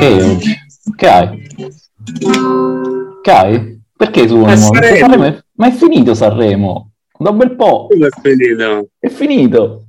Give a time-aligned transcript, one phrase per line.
[0.00, 0.54] Che oggi?
[0.96, 1.46] Che hai?
[3.20, 3.82] Che hai?
[3.94, 5.42] Perché Sanremo è...
[5.56, 6.92] Ma è finito Sanremo.
[7.18, 7.86] Da un bel po'.
[7.90, 8.88] È finito?
[8.98, 9.84] È finito.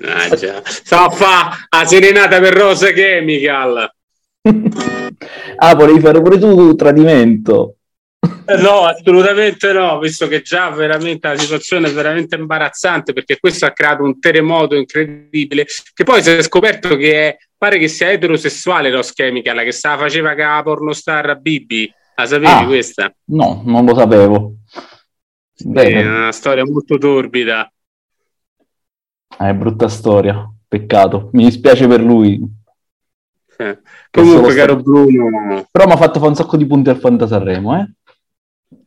[0.00, 0.60] Ah, già.
[0.64, 3.94] Fa a serenata per Rose Chemical.
[5.56, 7.76] ah, volevi fare pure tu tradimento.
[8.46, 13.70] No, assolutamente no, visto che già veramente la situazione è veramente imbarazzante perché questo ha
[13.70, 18.90] creato un terremoto incredibile che poi si è scoperto che è, pare che sia eterosessuale
[18.90, 21.90] lo Chemical che sta faceva che la pornostar Bibi.
[22.16, 23.14] La sapevi ah, questa?
[23.24, 24.54] No, non lo sapevo.
[25.64, 26.02] Bene.
[26.02, 27.72] È una storia molto torbida.
[29.36, 31.30] È brutta storia, peccato.
[31.32, 32.40] Mi dispiace per lui.
[33.56, 33.78] Eh.
[34.10, 35.66] Comunque, caro Bruno...
[35.70, 37.92] Però mi ha fatto fare un sacco di punti al Fantasarremo, eh?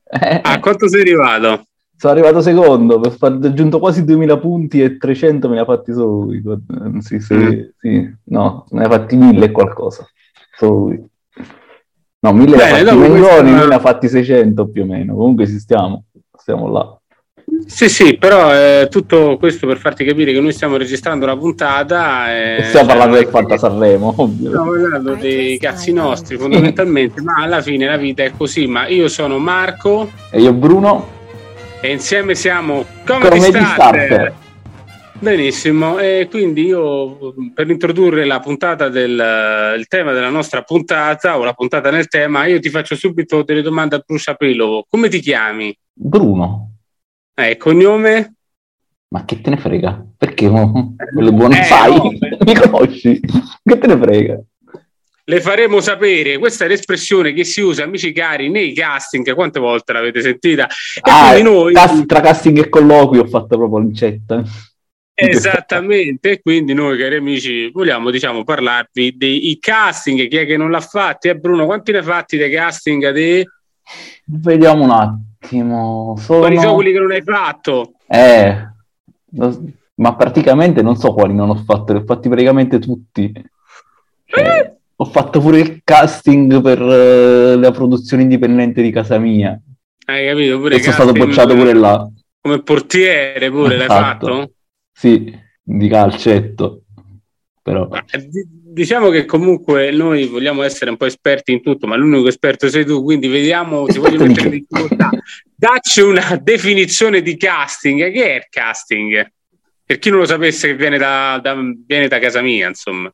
[0.09, 0.41] Eh?
[0.43, 1.65] A quanto sei arrivato?
[1.97, 6.25] Sono arrivato secondo, ho aggiunto quasi 2000 punti e 300 me ne ha fatti solo
[6.25, 6.43] lui.
[6.99, 7.61] Sì, sì, mm.
[7.79, 8.15] sì.
[8.25, 10.07] No, me ne ha fatti 1000 e qualcosa.
[10.55, 11.09] Solo lui.
[12.19, 13.41] No, 1000 ne ha fatti Mengoni, questa...
[13.41, 15.15] lui ne ha fatti 600 più o meno.
[15.15, 16.05] Comunque esistiamo,
[16.37, 16.96] stiamo là.
[17.65, 22.33] Sì, sì, però è tutto questo per farti capire che noi stiamo registrando una puntata.
[22.33, 27.85] E stiamo parlando del Fanta Sanremo, Stiamo parlando dei cazzi nostri fondamentalmente, ma alla fine
[27.85, 28.67] la vita è così.
[28.67, 30.09] Ma io sono Marco.
[30.31, 31.15] E io Bruno.
[31.81, 34.05] E insieme siamo Comedy, Comedy Starter.
[34.05, 34.33] Starter.
[35.19, 41.43] Benissimo, e quindi io per introdurre la puntata del il tema della nostra puntata o
[41.43, 44.85] la puntata nel tema, io ti faccio subito delle domande a bruciapelo.
[44.87, 45.75] Come ti chiami?
[45.91, 46.76] Bruno.
[47.39, 48.33] Eh, cognome?
[49.09, 50.03] Ma che te ne frega?
[50.17, 51.95] Perché quello buono eh, fai?
[51.95, 52.09] No,
[52.43, 53.19] Mi conosci?
[53.19, 54.39] Che te ne frega?
[55.23, 59.35] Le faremo sapere, questa è l'espressione che si usa, amici cari, nei casting.
[59.35, 60.65] Quante volte l'avete sentita?
[60.65, 61.73] E ah, noi...
[62.07, 64.41] Tra casting e colloquio ho fatto proprio l'incetta.
[65.13, 70.71] Esattamente, e quindi noi cari amici vogliamo diciamo parlarvi dei casting, chi è che non
[70.71, 71.27] l'ha fatti?
[71.27, 73.11] Eh Bruno, quanti ne hai fatti dei casting?
[73.11, 73.47] Dei...
[74.25, 76.15] Vediamo un attimo attimo.
[76.19, 76.39] Sono...
[76.39, 77.93] Quali sono quelli che non hai fatto?
[78.07, 78.67] Eh,
[79.95, 83.31] ma praticamente non so quali non ho fatto, li ho fatti praticamente tutti.
[84.25, 84.75] Cioè, eh?
[84.99, 89.59] Ho fatto pure il casting per uh, la produzione indipendente di casa mia.
[90.05, 90.57] Hai capito?
[90.59, 92.09] Pure sono stato bocciato pure là.
[92.41, 94.27] Come portiere pure l'hai esatto.
[94.27, 94.51] fatto?
[94.91, 96.83] Sì, di calcetto.
[97.61, 97.87] Però...
[97.91, 98.29] Eh,
[98.77, 102.85] diciamo che comunque noi vogliamo essere un po' esperti in tutto, ma l'unico esperto sei
[102.85, 105.09] tu, quindi vediamo se voglio mettere in difficoltà.
[105.55, 108.11] Dacci una definizione di casting.
[108.11, 109.31] Che è il casting?
[109.83, 111.55] Per chi non lo sapesse che viene da, da,
[111.85, 113.11] viene da casa mia, insomma.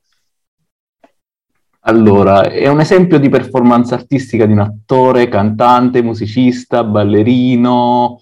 [1.86, 8.20] Allora, è un esempio di performance artistica di un attore, cantante, musicista, ballerino,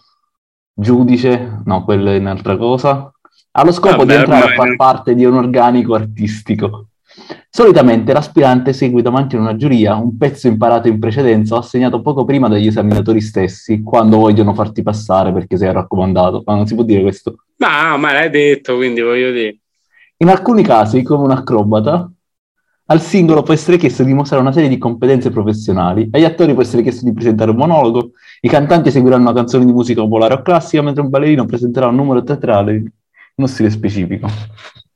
[0.74, 3.12] giudice, no, quella è un'altra cosa,
[3.51, 6.91] ha lo scopo Vabbè, di entrare a far parte di un organico artistico.
[7.50, 12.25] Solitamente l'aspirante segue davanti a una giuria un pezzo imparato in precedenza o assegnato poco
[12.25, 16.44] prima dagli esaminatori stessi, quando vogliono farti passare perché sei raccomandato.
[16.46, 17.44] Ma non si può dire questo.
[17.58, 19.58] Ma, ma l'hai detto, quindi voglio dire.
[20.18, 22.12] In alcuni casi, come un acrobata,
[22.86, 26.62] al singolo può essere chiesto di dimostrare una serie di competenze professionali, agli attori può
[26.62, 28.12] essere chiesto di presentare un monologo,
[28.42, 31.96] i cantanti eseguiranno una canzone di musica popolare o classica, mentre un ballerino presenterà un
[31.96, 32.84] numero teatrale
[33.36, 34.28] uno stile specifico.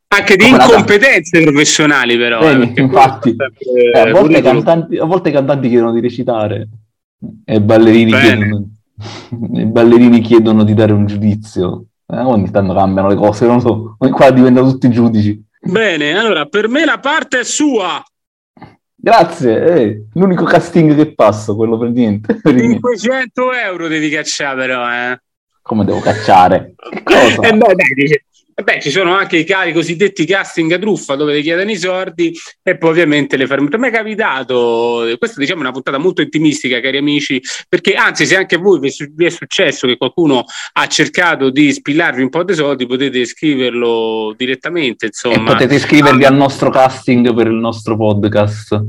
[0.08, 2.40] Anche di incompetenze professionali, però.
[2.40, 6.68] Bene, eh, infatti, eh, a, volte cantanti, a, volte cantanti, chiedono di recitare
[7.44, 8.70] e ballerini, chiedono,
[9.54, 11.86] i ballerini chiedono di dare un giudizio.
[12.08, 15.44] Eh, ogni tanto cambiano le cose, non so, qua diventano tutti giudici.
[15.60, 18.04] Bene, allora per me la parte è sua.
[18.94, 22.40] Grazie, eh, l'unico casting che passo, quello per niente.
[22.42, 25.20] 500 euro devi cacciare però, eh.
[25.62, 26.76] Come devo cacciare?
[26.78, 27.42] Che cosa?
[27.42, 28.26] Eh beh, dai, dice,
[28.64, 32.34] Beh, ci sono anche i, cari, cosiddetti casting a truffa dove ti chiedono i soldi
[32.64, 33.78] e poi ovviamente le fermate.
[33.78, 38.38] Mi è capitato, questa diciamo è una puntata molto intimistica, cari amici, perché anzi, se
[38.38, 42.54] anche a voi vi è successo che qualcuno ha cercato di spillarvi un po' di
[42.54, 45.08] soldi, potete scriverlo direttamente.
[45.08, 45.36] Insomma.
[45.36, 48.82] E potete iscrivervi al nostro casting per il nostro podcast.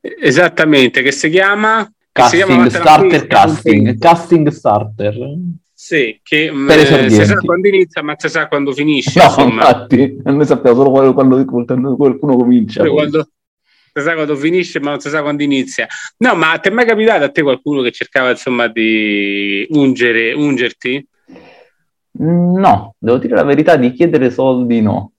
[0.00, 1.88] Esattamente, che si chiama?
[2.10, 5.14] Casting, si chiama Starter Casting, Casting Starter.
[5.86, 9.20] Sì, che mm, eh, si sa quando inizia, ma si sa quando finisce.
[9.20, 9.68] No, insomma.
[9.68, 12.84] infatti, noi sappiamo solo quando, quando qualcuno comincia.
[12.88, 13.28] Quando,
[13.92, 15.86] si sa quando finisce, ma non si sa quando inizia.
[16.16, 21.06] No, ma ti è mai capitato a te qualcuno che cercava insomma di ungere, ungerti?
[22.18, 25.12] No, devo dire la verità, di chiedere soldi no.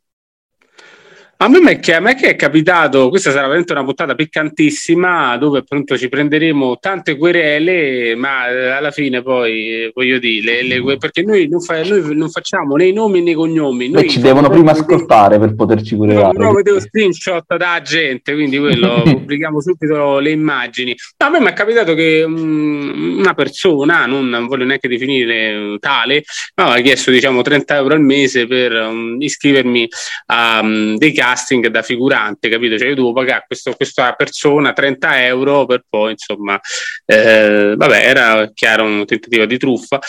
[1.39, 5.37] A me, è che, a me che è capitato, questa sarà veramente una puntata piccantissima
[5.37, 10.81] dove appunto ci prenderemo tante querele, ma eh, alla fine poi eh, voglio dire, le,
[10.81, 13.87] le, perché noi non, fa, noi non, facciamo né i nomi né i cognomi.
[13.87, 16.35] Noi ci devono prima ascoltare per poterci querelare.
[16.39, 20.95] No, no, vedevo screenshot da gente, quindi quello pubblichiamo subito le immagini.
[21.19, 25.77] No, a me mi è capitato che um, una persona, non, non, voglio neanche definire
[25.79, 26.23] tale,
[26.55, 29.87] ma ha chiesto diciamo 30 euro al mese per um, iscrivermi
[30.25, 32.77] a um, dei casting da figurante, capito?
[32.77, 36.59] Cioè io devo pagare questo, questa persona 30 euro per poi, insomma,
[37.05, 39.99] eh, vabbè, era chiaro un tentativo di truffa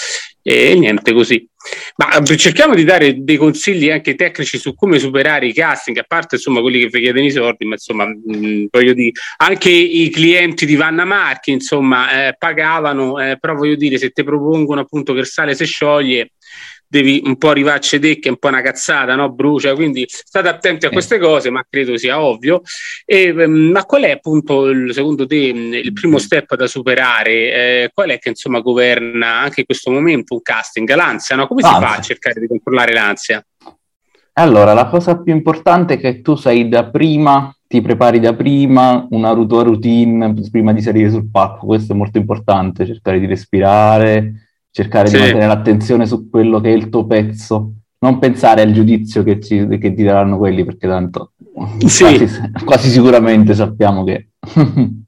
[0.43, 1.47] e niente così.
[1.97, 6.37] Ma cerchiamo di dare dei consigli anche tecnici su come superare i casting, a parte
[6.37, 10.65] insomma quelli che vi chiedono i soldi, ma insomma mh, voglio dire, anche i clienti
[10.65, 15.21] di Vanna Marchi insomma eh, pagavano, eh, però voglio dire, se ti propongono appunto che
[15.21, 16.31] il sale si scioglie,
[16.89, 19.31] devi un po' arrivarci te che è un po' una cazzata, no?
[19.31, 22.63] Brucia, quindi state attenti a queste cose, ma credo sia ovvio.
[23.05, 27.33] E, ehm, ma qual è appunto, il, secondo te, il primo step da superare?
[27.33, 30.93] Eh, qual è che insomma governa anche in questo momento un casting?
[30.95, 31.47] L'ansia, no?
[31.47, 33.45] Come si fa a cercare di controllare l'ansia?
[34.33, 39.05] Allora, la cosa più importante è che tu sei da prima, ti prepari da prima
[39.11, 44.48] una tua routine prima di salire sul palco, questo è molto importante, cercare di respirare,
[44.79, 45.15] cercare sì.
[45.15, 49.41] di mantenere l'attenzione su quello che è il tuo pezzo, non pensare al giudizio che,
[49.41, 51.33] ci, che ti daranno quelli, perché tanto
[51.85, 52.05] sì.
[52.05, 52.29] quasi,
[52.65, 54.29] quasi sicuramente sappiamo che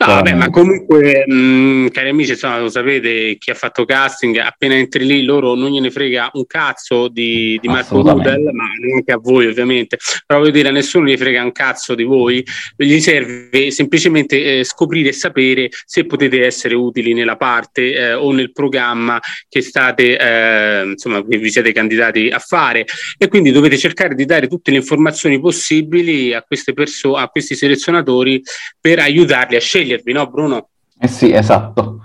[0.00, 4.36] No, vabbè, ma comunque, mh, mm, cari amici, insomma, lo sapete, chi ha fatto casting,
[4.36, 9.10] appena entri lì, loro non gliene frega un cazzo di, di Marco Rudel, ma neanche
[9.10, 12.44] a voi ovviamente, però voglio dire, a nessuno gli frega un cazzo di voi,
[12.76, 18.30] gli serve semplicemente eh, scoprire e sapere se potete essere utili nella parte eh, o
[18.30, 19.18] nel programma
[19.48, 22.84] che state, eh, insomma, che vi siete candidati a fare.
[23.18, 27.56] E quindi dovete cercare di dare tutte le informazioni possibili a queste persone, a questi
[27.56, 28.40] selezionatori
[28.80, 30.68] per aiutarli a scegliere scegliervi, no Bruno?
[30.98, 32.00] Eh sì, esatto.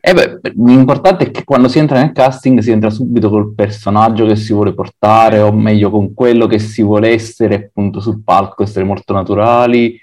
[0.00, 4.26] E beh, l'importante è che quando si entra nel casting si entra subito col personaggio
[4.26, 8.64] che si vuole portare, o meglio con quello che si vuole essere appunto sul palco,
[8.64, 9.96] essere molto naturali.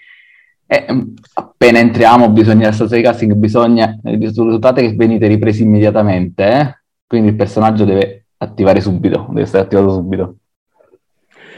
[0.65, 1.01] E mm,
[1.33, 6.79] appena entriamo bisogna, nella stanza di casting, bisogna, eh, risultate che venite ripresi immediatamente, eh?
[7.05, 10.35] quindi il personaggio deve attivare subito, deve essere attivato subito.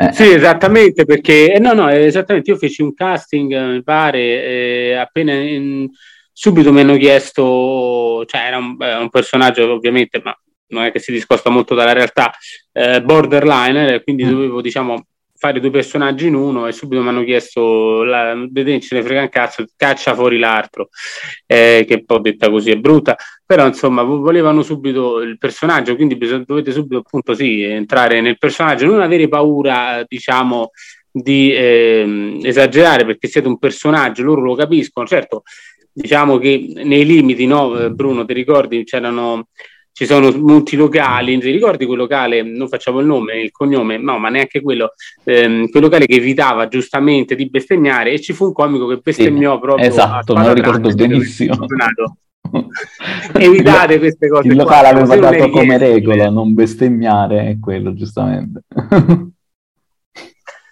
[0.01, 0.13] Eh.
[0.13, 5.33] Sì, esattamente, perché eh, no, no, esattamente, io feci un casting, mi pare, eh, appena
[5.33, 5.88] in,
[6.31, 10.36] subito mi hanno chiesto, cioè era un, un, personaggio ovviamente, ma
[10.69, 12.31] non è che si discosta molto dalla realtà,
[12.71, 14.30] eh, borderline, quindi mm.
[14.30, 15.06] dovevo, diciamo,
[15.42, 19.21] fare due personaggi in uno e subito mi hanno chiesto la, vedete ce ne frega
[19.21, 20.89] un cazzo caccia fuori l'altro
[21.48, 23.18] eh, che poi detta così è brutta
[23.51, 28.86] però insomma volevano subito il personaggio quindi bisog- dovete subito appunto sì entrare nel personaggio
[28.86, 30.69] non avere paura diciamo
[31.12, 35.44] di eh, esagerare perché siete un personaggio loro lo capiscono certo
[35.92, 39.48] diciamo che nei limiti no Bruno ti ricordi c'erano
[39.94, 44.18] ci sono molti locali, ti ricordi quel locale, non facciamo il nome, il cognome, no,
[44.18, 44.94] ma neanche quello,
[45.25, 49.56] ehm, quel locale che evitava giustamente di bestemmiare e ci fu un comico che bestemmiò
[49.56, 49.86] sì, proprio.
[49.86, 51.68] Esatto, me lo ricordo benissimo.
[53.33, 54.48] Evitate queste cose.
[54.48, 58.63] Il locale aveva dato come regola non bestemmiare, è quello giustamente.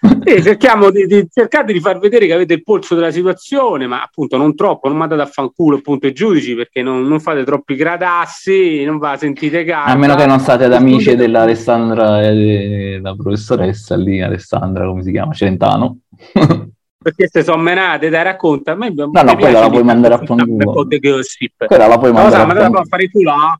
[0.02, 4.02] Sì, cerchiamo di, di, cercate di far vedere che avete il polso della situazione, ma
[4.02, 7.76] appunto non troppo, non mandate a fanculo appunto i giudici perché non, non fate troppi
[7.76, 9.92] gradassi, non va sentite casa.
[9.92, 15.12] A meno che non state ad amici dell'Alessandra, eh, la professoressa lì, Alessandra, come si
[15.12, 15.33] chiama?
[15.33, 15.98] Celentano.
[17.09, 20.18] perché se sono menate dai racconta a me no no quella la puoi mandare a
[20.23, 20.73] fanculo.
[20.73, 22.85] quella la puoi mandare no, a fanculo.
[22.85, 23.59] fare tu là?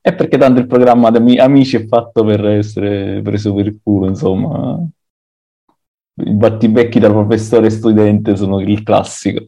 [0.00, 4.06] È perché tanto il programma di amici è fatto per essere preso per il culo
[4.08, 4.78] insomma.
[6.16, 9.44] I battibecchi tra professore e studente sono il classico.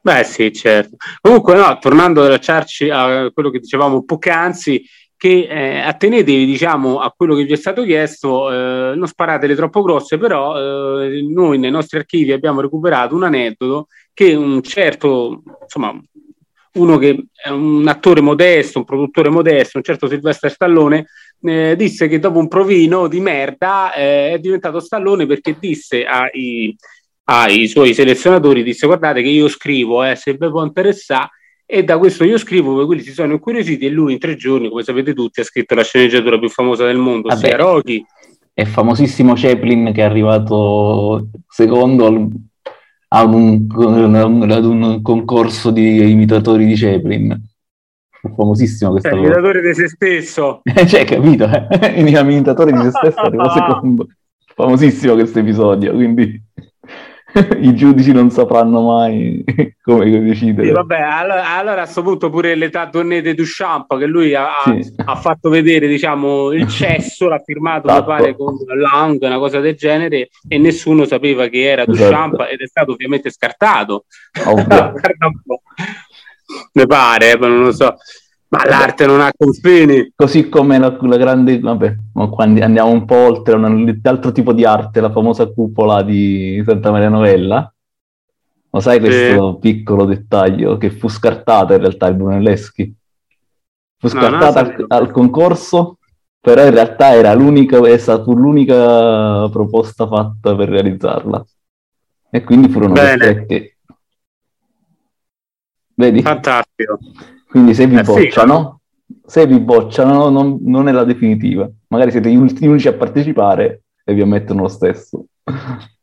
[0.00, 0.96] Beh sì, certo.
[1.20, 4.82] Comunque no, tornando a lasciarci a quello che dicevamo poc'anzi,
[5.18, 9.82] che eh, attenetevi diciamo a quello che vi è stato chiesto, eh, non sparatele troppo
[9.82, 15.92] grosse, però eh, noi nei nostri archivi abbiamo recuperato un aneddoto che un certo, insomma,
[16.74, 21.06] uno che è un attore modesto, un produttore modesto, un certo Silvestre Stallone,
[21.42, 26.76] eh, disse che dopo un provino di merda eh, è diventato Stallone perché disse ai,
[27.24, 31.30] ai, suoi selezionatori, disse guardate che io scrivo, eh, se vi può interessare,
[31.70, 34.70] e da questo io scrivo, poi quelli si sono incuriositi e lui in tre giorni,
[34.70, 38.02] come sapete tutti, ha scritto la sceneggiatura più famosa del mondo, ossia Rocky.
[38.54, 42.06] È famosissimo Chaplin che è arrivato secondo
[43.08, 47.38] ad un, ad un concorso di imitatori di Chaplin.
[48.34, 49.08] famosissimo questo.
[49.08, 50.62] È il imitatore di se stesso.
[50.86, 51.50] cioè, capito?
[51.50, 52.00] Eh?
[52.00, 54.06] Imitatore di se stesso secondo.
[54.54, 56.42] Famosissimo questo episodio, quindi
[57.60, 59.44] i giudici non sapranno mai
[59.82, 60.68] come decidere.
[60.68, 64.92] Sì, vabbè, allora, allora, a questo punto pure l'età Donnete Duchamp che lui ha, sì.
[64.96, 68.04] ha, fatto vedere diciamo, il cesso, l'ha firmato esatto.
[68.06, 72.04] pare con Lang, una cosa del genere, e nessuno sapeva che era esatto.
[72.04, 74.06] Duchamp ed è stato ovviamente scartato.
[76.72, 77.96] mi pare, ma non lo so.
[78.50, 80.12] Ma l'arte non ha confini.
[80.14, 81.96] Così come la, la grande, vabbè,
[82.30, 86.90] quando andiamo un po' oltre un altro tipo di arte, la famosa cupola di Santa
[86.90, 87.72] Maria Novella.
[88.70, 89.58] Lo sai questo sì.
[89.60, 92.94] piccolo dettaglio che fu scartata in realtà il Brunelleschi?
[93.98, 95.98] Fu scartata no, al, al, concorso,
[96.40, 101.44] però in realtà era l'unica, è stata l'unica proposta fatta per realizzarla.
[102.30, 103.76] E quindi furono costrette.
[105.94, 106.22] Vedi?
[106.22, 106.98] Fantastico.
[107.48, 109.14] Quindi se vi eh, bocciano, sì.
[109.26, 111.68] se vi bocciano non, non, è la definitiva.
[111.88, 115.24] Magari siete gli unici a partecipare e vi ammettono lo stesso.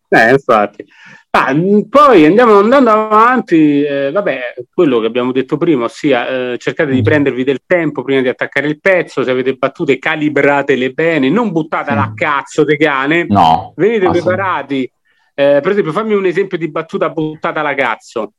[0.08, 0.86] Eh, infatti.
[1.32, 1.54] Ah,
[1.90, 7.02] poi andiamo andando avanti, eh, vabbè, quello che abbiamo detto prima, ossia eh, cercate di
[7.02, 7.04] mm.
[7.04, 12.04] prendervi del tempo prima di attaccare il pezzo, se avete battute calibrate bene, non buttatela
[12.04, 14.90] a cazzo de cane, no, venite preparati.
[15.34, 18.32] Eh, per esempio, fammi un esempio di battuta buttata alla cazzo.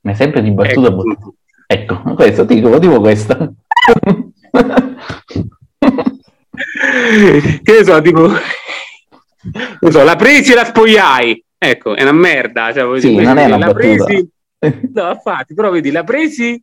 [0.00, 0.96] Un esempio di battuta ecco.
[0.96, 1.32] buttata.
[1.66, 3.52] Ecco, questo ti dico, tipo questa.
[7.62, 8.28] che ne so, tipo...
[9.80, 11.44] Non so, la presi e la spogliai.
[11.58, 12.72] Ecco, è una merda.
[12.72, 14.28] Cioè, sì, non è una la presi...
[14.92, 16.60] No, infatti, però vedi, la presi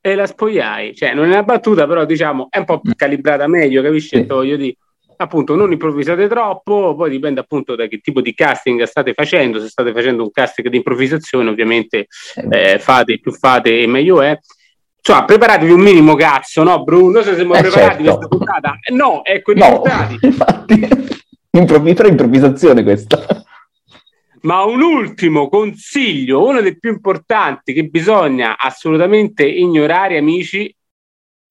[0.00, 0.94] e la spogliai.
[0.94, 4.16] Cioè, non è una battuta, però diciamo, è un po' più calibrata meglio, capisci?
[4.16, 4.24] Sì.
[4.24, 4.76] Voglio dire
[5.22, 9.68] appunto non improvvisate troppo, poi dipende appunto da che tipo di casting state facendo, se
[9.68, 12.06] state facendo un casting di improvvisazione ovviamente
[12.50, 14.38] eh, fate più fate e meglio è.
[15.00, 17.22] Cioè, preparatevi un minimo cazzo, no Bruno?
[17.22, 18.18] Se siamo eh preparati certo.
[18.18, 18.78] questa puntata?
[18.92, 20.18] No, ecco i no, risultati.
[20.20, 20.88] Infatti,
[21.50, 23.44] improvvisazione, improvvisazione questa.
[24.42, 30.74] Ma un ultimo consiglio, uno dei più importanti che bisogna assolutamente ignorare, amici,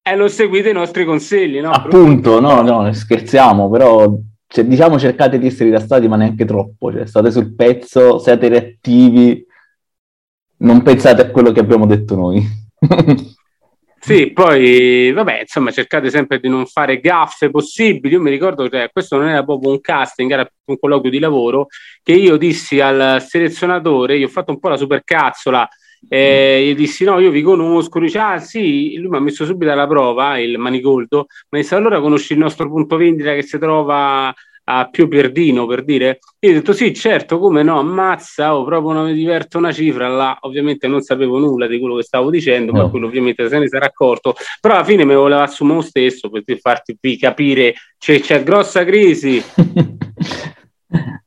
[0.01, 1.71] e non seguite i nostri consigli, no?
[1.71, 4.17] Appunto, no, no, scherziamo, però
[4.47, 9.45] cioè, diciamo cercate di essere rilassati, ma neanche troppo, cioè, state sul pezzo, siate reattivi,
[10.57, 12.43] non pensate a quello che abbiamo detto noi.
[14.03, 18.15] Sì, poi vabbè, insomma, cercate sempre di non fare gaffe possibili.
[18.15, 21.67] Io mi ricordo che questo non era proprio un casting, era un colloquio di lavoro
[22.01, 25.69] che io dissi al selezionatore, io ho fatto un po' la supercazzola
[26.07, 29.71] eh, gli dissi no, io vi conosco, dice ah sì, lui mi ha messo subito
[29.71, 34.33] alla prova, il Manigoldo, ma disse allora conosci il nostro punto vendita che si trova
[34.63, 36.19] a Pio Perdino per dire?
[36.39, 40.07] Io ho detto sì, certo, come no, ammazza, oh, proprio non mi diverto una cifra
[40.07, 42.83] là, ovviamente non sapevo nulla di quello che stavo dicendo, no.
[42.83, 45.83] ma quello ovviamente se ne sarà accorto, però alla fine me lo voleva assumere lo
[45.83, 49.41] stesso per farti capire c'è, c'è grossa crisi.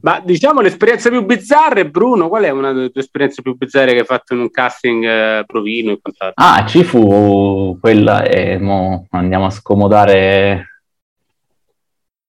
[0.00, 4.00] Ma diciamo l'esperienza più bizzarra, Bruno, qual è una delle tue esperienze più bizzarre che
[4.00, 6.44] hai fatto in un casting eh, provino e quant'altro?
[6.44, 10.80] Ah, ci fu quella e mo andiamo a scomodare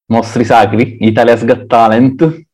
[0.08, 2.46] Mostri Sacri, Italia's Got Talent.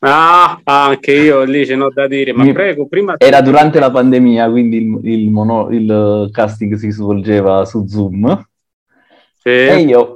[0.00, 2.52] Ah, anche io lì ce n'ho da dire, ma Mi...
[2.52, 3.14] prego, prima...
[3.16, 5.70] Era durante la pandemia, quindi il, il, mono...
[5.70, 8.48] il casting si svolgeva su Zoom.
[9.38, 9.48] Sì.
[9.48, 10.15] E io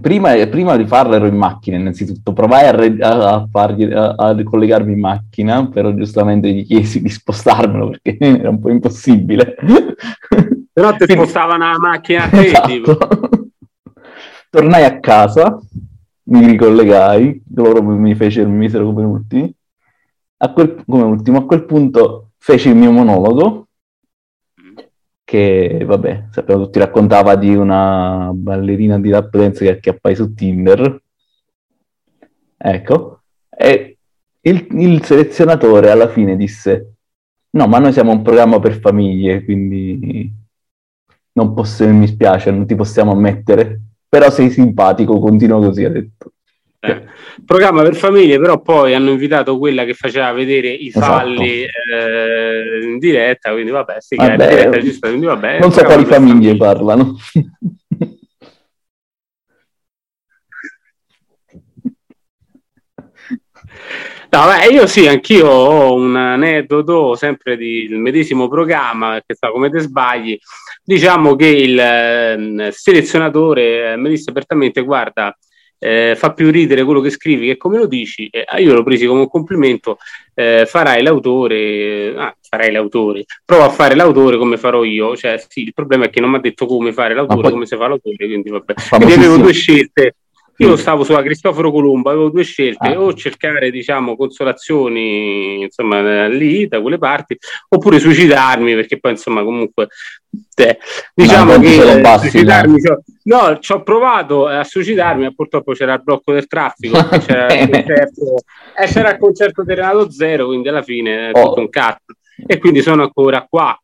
[0.00, 2.32] prima, prima, di farlo ero in macchina, innanzitutto.
[2.32, 2.66] Provai
[3.00, 8.16] a, a, a, fargli, a, collegarmi in macchina, però giustamente gli chiesi di spostarmelo perché
[8.20, 9.56] era un po' impossibile.
[10.74, 12.96] Però ti spostavano la macchina a te, esatto.
[14.48, 15.60] Tornai a casa,
[16.24, 19.54] mi ricollegai, loro mi, fecero, mi misero come ultimi.
[20.38, 23.66] A quel, come ultimo, a quel punto feci il mio monologo
[25.32, 31.02] che vabbè, sappiamo tutti, raccontava di una ballerina di rap dance che acchiappai su Tinder.
[32.58, 33.96] Ecco, e
[34.42, 36.96] il, il, selezionatore alla fine disse,
[37.52, 40.30] no, ma noi siamo un programma per famiglie, quindi
[41.32, 46.32] non posso, mi spiace, non ti possiamo ammettere, però sei simpatico, continua così, ha detto.
[46.84, 47.04] Eh,
[47.46, 51.06] programma per famiglie, però poi hanno invitato quella che faceva vedere i esatto.
[51.06, 56.04] falli eh, in diretta, quindi vabbè, sì, vabbè, diretta, giusto, quindi vabbè non so quali
[56.04, 57.16] famiglie, famiglie parlano.
[64.30, 69.68] No, beh, io sì, anch'io ho un aneddoto sempre del medesimo programma che sta come
[69.68, 70.36] te sbagli.
[70.82, 75.36] Diciamo che il eh, selezionatore mi disse apertamente: Guarda,
[75.84, 79.08] eh, fa più ridere quello che scrivi che come lo dici, eh, io l'ho preso
[79.08, 79.98] come un complimento,
[80.32, 85.62] eh, farai l'autore, ah, farai l'autore, prova a fare l'autore come farò io, cioè sì,
[85.64, 87.88] il problema è che non mi ha detto come fare l'autore, poi, come si fa
[87.88, 88.74] l'autore, quindi vabbè.
[88.90, 90.14] Quindi avevo due scelte,
[90.62, 93.00] io stavo sulla Cristoforo Colombo, avevo due scelte, ah.
[93.00, 97.36] o cercare diciamo consolazioni insomma lì da quelle parti,
[97.68, 99.88] oppure suicidarmi perché poi insomma comunque
[100.54, 100.78] eh,
[101.14, 106.02] diciamo che eh, suicidarmi, cioè, no, ci ho provato a suicidarmi, ma purtroppo c'era il
[106.02, 108.36] blocco del traffico, c'era, il concerto,
[108.78, 111.48] eh, c'era il concerto di Renato Zero, quindi alla fine è oh.
[111.48, 112.14] tutto un cazzo
[112.46, 113.76] e quindi sono ancora qua.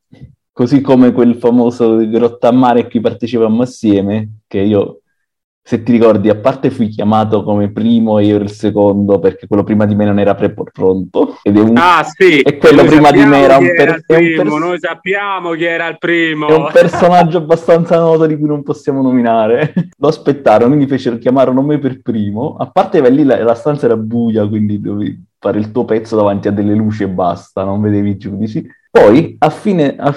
[0.53, 5.03] Così come quel famoso Grotta a Mare a cui partecipavamo assieme, che io
[5.69, 9.47] se ti ricordi, a parte fui chiamato come primo e io ero il secondo perché
[9.47, 11.37] quello prima di me non era pre- pronto.
[11.43, 11.77] Ed è un...
[11.77, 15.51] Ah sì, e quello prima di me era un, per- era un pers- Noi sappiamo
[15.51, 16.47] chi era il primo.
[16.47, 19.75] È un personaggio abbastanza noto di cui non possiamo nominare.
[19.99, 22.57] Lo aspettarono, quindi fecero, chiamarono me per primo.
[22.59, 26.49] A parte lì la, la stanza era buia, quindi dovevi fare il tuo pezzo davanti
[26.49, 28.67] a delle luci e basta, non vedevi i giudici.
[28.91, 30.17] Poi, a fine, a,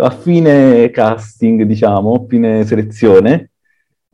[0.00, 3.50] a fine casting, diciamo, a fine selezione,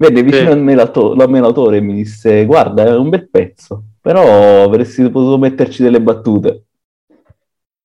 [0.01, 0.59] Venne vicino sì.
[0.59, 5.83] a me l'autore e mi disse: Guarda, è un bel pezzo, però avresti potuto metterci
[5.83, 6.65] delle battute.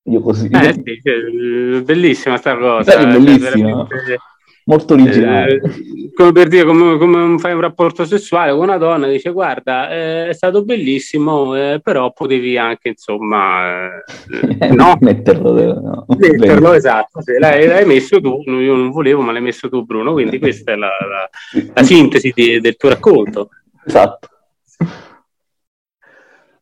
[0.04, 0.48] Io così.
[0.48, 2.94] Eh, sì, cioè, bellissima sta cosa.
[2.94, 3.50] È bellissima.
[3.50, 4.18] Veramente
[4.66, 5.56] molto originale.
[5.56, 9.90] Eh, come per dire, come, come, fai un rapporto sessuale con una donna, dice guarda,
[9.90, 14.98] eh, è stato bellissimo, eh, però potevi anche, insomma, eh, no?
[15.00, 15.54] metterlo.
[15.80, 16.06] No.
[16.18, 17.22] Metterlo, esatto.
[17.22, 20.74] Sì, l'hai, l'hai, messo tu, io non volevo, ma l'hai messo tu Bruno, quindi questa
[20.74, 21.30] è la, la,
[21.74, 23.50] la sintesi di, del tuo racconto.
[23.86, 24.28] Esatto.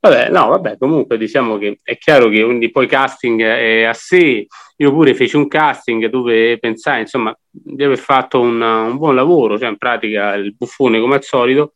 [0.03, 4.47] Vabbè, no, vabbè, comunque diciamo che è chiaro che quindi poi casting è a sé.
[4.81, 9.59] Io pure feci un casting dove pensai, insomma, di aver fatto un, un buon lavoro,
[9.59, 11.73] cioè in pratica il buffone come al solito,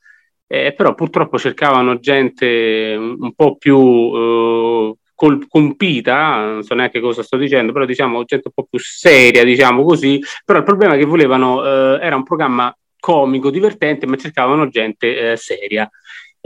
[0.48, 7.00] eh, però purtroppo cercavano gente un, un po' più eh, col, compita, non so neanche
[7.00, 10.96] cosa sto dicendo, però diciamo gente un po' più seria, diciamo così, però il problema
[10.96, 15.88] è che volevano, eh, era un programma comico, divertente, ma cercavano gente eh, seria.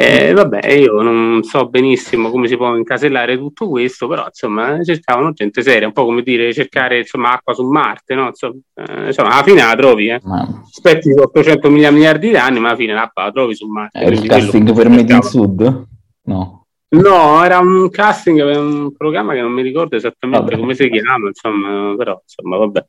[0.01, 5.33] Eh, vabbè, io non so benissimo come si può incasellare tutto questo, però insomma cercavano
[5.33, 8.27] gente seria, un po' come dire cercare insomma, acqua su Marte, no?
[8.27, 10.21] insomma, eh, insomma alla fine la trovi, eh.
[10.23, 10.47] Ma...
[10.63, 13.99] aspetti 800 miliardi di anni, ma alla fine l'acqua la trovi su Marte.
[13.99, 15.87] È il casting per Made in Sud?
[16.23, 16.65] No.
[16.91, 20.59] No, era un casting, un programma che non mi ricordo esattamente vabbè.
[20.61, 22.85] come si chiama, insomma, però insomma vabbè.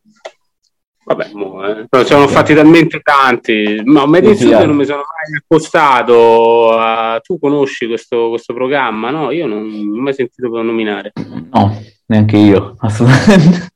[1.11, 1.87] Vabbè, mo, eh.
[1.89, 3.83] Però sono fatti talmente tanti.
[3.83, 6.79] No, Made sì, non mi sono mai accostato.
[6.79, 7.19] A...
[7.21, 9.11] Tu conosci questo, questo programma?
[9.11, 11.11] No, io non, non ho mai sentito nominare.
[11.51, 13.71] No, neanche io, assolutamente.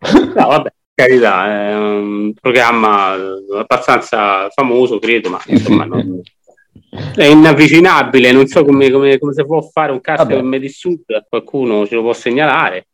[0.00, 3.12] No, vabbè, carità, è un programma
[3.60, 6.20] abbastanza famoso, credo, ma insomma non...
[7.14, 8.32] è inavvicinabile.
[8.32, 11.94] Non so come, come, come si può fare un cast per Made Sud, qualcuno ce
[11.94, 12.88] lo può segnalare.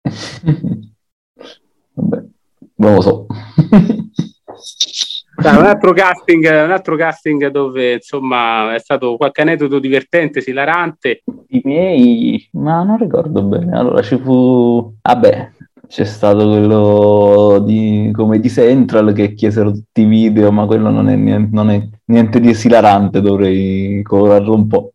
[1.92, 2.29] Vabbè,
[2.80, 3.26] non lo so.
[5.40, 11.22] Dai, un, altro casting, un altro casting dove insomma è stato qualche aneddoto divertente, esilarante.
[11.48, 13.74] I miei, ma non ricordo bene.
[13.74, 15.50] Allora ci fu, vabbè,
[15.88, 21.08] c'è stato quello di come di Central che chiesero tutti i video, ma quello non
[21.08, 24.92] è niente, non è niente di esilarante, dovrei colorarlo un po'.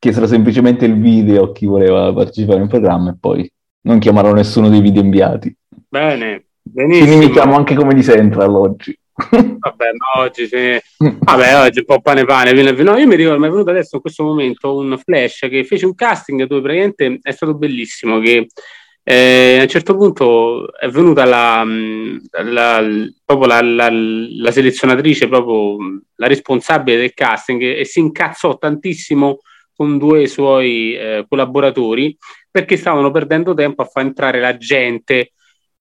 [0.00, 3.48] Chiesero semplicemente il video a chi voleva partecipare in programma e poi
[3.82, 5.56] non chiamarono nessuno dei video inviati.
[5.88, 7.06] Bene, benissimo.
[7.06, 8.98] Ci limitiamo anche come di Central oggi.
[9.14, 10.80] Vabbè, ma oggi sì.
[10.98, 12.52] Vabbè, oggi un po' pane pane.
[12.52, 15.86] No, io mi ricordo, mi è venuto adesso in questo momento un flash che fece
[15.86, 18.18] un casting dove praticamente è stato bellissimo.
[18.18, 18.48] Che
[19.04, 21.64] eh, a un certo punto è venuta la,
[22.42, 22.82] la,
[23.24, 25.76] proprio la, la, la, selezionatrice, proprio
[26.16, 29.40] la responsabile del casting, e si incazzò tantissimo
[29.76, 32.16] con due suoi eh, collaboratori
[32.50, 35.32] perché stavano perdendo tempo a far entrare la gente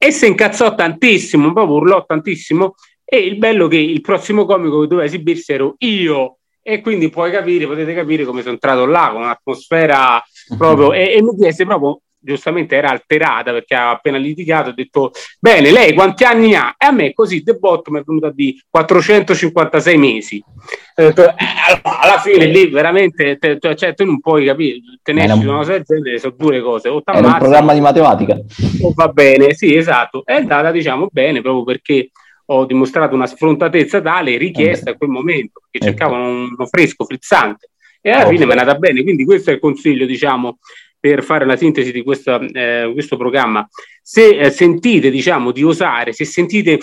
[0.05, 2.75] e si incazzò tantissimo, proprio urlò tantissimo.
[3.05, 6.39] E il bello che il prossimo comico che doveva esibirsi ero io.
[6.61, 10.21] E quindi puoi capire, potete capire come sono entrato là con un'atmosfera
[10.57, 15.11] proprio e, e mi chiese proprio giustamente era alterata perché aveva appena litigato, ha detto
[15.39, 16.75] bene, lei quanti anni ha?
[16.77, 20.43] E a me così Botto mi è venuta di 456 mesi.
[20.95, 21.35] Detto, eh,
[21.81, 25.47] alla fine lì veramente, te, cioè, tu non puoi capire, tenerci un...
[25.47, 26.89] una cosa del genere sono due cose.
[26.89, 28.39] O era un programma di matematica.
[28.81, 30.23] O va bene, sì, esatto.
[30.25, 32.09] È andata, diciamo, bene proprio perché
[32.45, 37.69] ho dimostrato una sfrontatezza tale richiesta eh a quel momento, perché cercavano uno fresco, frizzante.
[38.01, 40.57] E alla fine mi è andata bene, quindi questo è il consiglio, diciamo,
[41.03, 43.67] per fare la sintesi di questa, eh, questo programma.
[44.01, 46.79] Se eh, sentite, diciamo, di osare, se sentite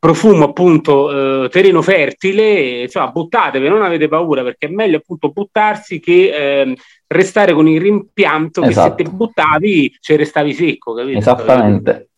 [0.00, 6.00] profumo appunto eh, terreno fertile, insomma buttatevi, non avete paura perché è meglio appunto buttarsi
[6.00, 8.66] che eh, restare con il rimpianto esatto.
[8.66, 9.02] che se esatto.
[9.04, 11.18] te buttavi ci restavi secco, capito?
[11.18, 12.08] Esattamente.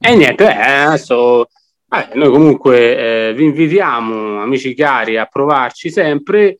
[0.00, 6.58] E niente, eh, adesso eh, noi comunque eh, vi invitiamo, amici cari, a provarci sempre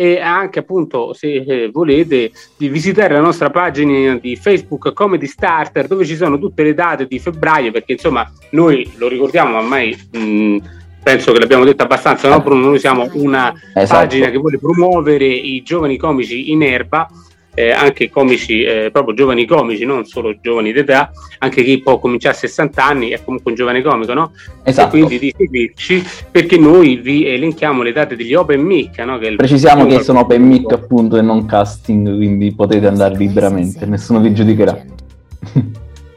[0.00, 5.86] e anche appunto se eh, volete di visitare la nostra pagina di Facebook Comedy Starter
[5.86, 10.56] dove ci sono tutte le date di febbraio perché insomma noi lo ricordiamo ormai mh,
[11.02, 14.00] penso che l'abbiamo detto abbastanza no Bruno noi siamo una esatto.
[14.00, 17.06] pagina che vuole promuovere i giovani comici in erba
[17.54, 22.34] eh, anche comici, eh, proprio giovani comici, non solo giovani d'età, anche chi può cominciare
[22.34, 24.32] a 60 anni è comunque un giovane comico, no?
[24.62, 24.96] Esatto.
[24.96, 29.18] E quindi di seguirci perché noi vi elenchiamo le date degli open mic, no?
[29.18, 34.20] Che Precisiamo che sono open mic appunto e non casting, quindi potete andare liberamente, nessuno
[34.20, 34.84] vi giudicherà.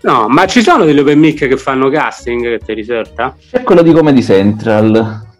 [0.03, 3.37] No, ma ci sono degli open mic che fanno casting che ti riserta?
[3.49, 5.31] C'è quello di Comedy Central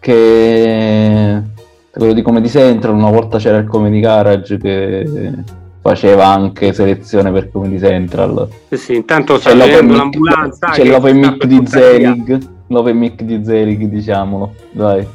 [0.00, 1.42] che
[1.98, 5.04] quello di Comedy Central, una volta c'era il Comedy Garage che
[5.80, 8.48] faceva anche selezione per Comedy Central.
[8.68, 10.68] Sì, sì intanto c'è l'ambulanza.
[10.68, 15.06] C'è l'open mic di Zelig, l'open mic di Zelig, diciamolo, dai.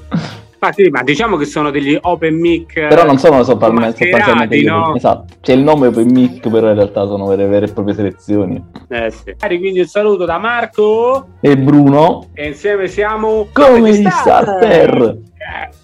[0.59, 2.87] Ma, sì, ma diciamo che sono degli open mic.
[2.87, 4.95] Però non sono sostanzialmente, no?
[4.95, 5.35] esatto.
[5.41, 8.63] C'è il nome open mic, però in realtà sono vere, vere e proprie selezioni.
[8.89, 9.35] Eh sì.
[9.37, 12.27] Quindi un saluto da Marco e Bruno.
[12.33, 14.19] E insieme siamo come gli starter.
[14.19, 15.17] starter.
[15.37, 15.81] Eh.